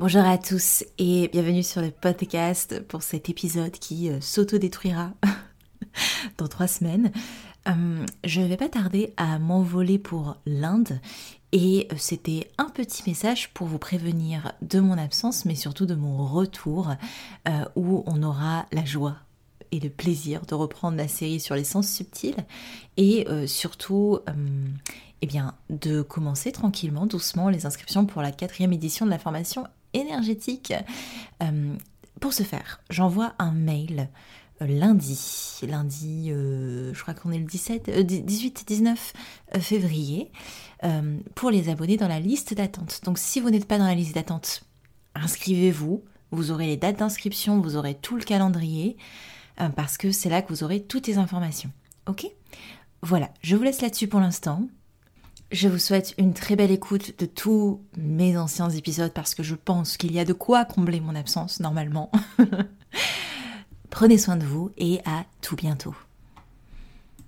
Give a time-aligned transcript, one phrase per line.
[0.00, 5.10] Bonjour à tous et bienvenue sur le podcast pour cet épisode qui euh, s'autodétruira
[6.38, 7.12] dans trois semaines.
[7.68, 10.98] Euh, je ne vais pas tarder à m'envoler pour l'Inde
[11.52, 15.94] et euh, c'était un petit message pour vous prévenir de mon absence mais surtout de
[15.94, 16.94] mon retour
[17.76, 19.16] où on aura la joie
[19.70, 22.46] et le plaisir de reprendre la série sur les sens subtils
[22.96, 24.20] et surtout
[25.22, 29.66] eh bien, de commencer tranquillement, doucement les inscriptions pour la quatrième édition de la formation
[29.94, 30.72] énergétique.
[31.42, 31.74] Euh,
[32.20, 34.08] pour ce faire, j'envoie un mail
[34.62, 38.96] euh, lundi, lundi, euh, je crois qu'on est le 17, 18-19
[39.60, 40.30] février,
[41.34, 43.00] pour les abonnés dans la liste d'attente.
[43.04, 44.62] Donc si vous n'êtes pas dans la liste d'attente,
[45.14, 48.96] inscrivez-vous, vous aurez les dates d'inscription, vous aurez tout le calendrier,
[49.76, 51.70] parce que c'est là que vous aurez toutes les informations.
[52.06, 52.26] Ok?
[53.02, 54.68] Voilà, je vous laisse là-dessus pour l'instant.
[55.50, 59.56] Je vous souhaite une très belle écoute de tous mes anciens épisodes parce que je
[59.56, 62.12] pense qu'il y a de quoi combler mon absence normalement.
[63.90, 65.96] Prenez soin de vous et à tout bientôt.